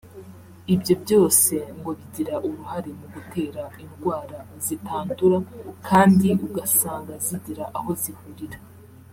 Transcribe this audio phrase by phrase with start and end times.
[0.73, 5.37] Ibyo byose ngo bigira uruhare mu gutera indwara zitandura
[5.87, 8.59] kandi ugasanga zigira aho zihurira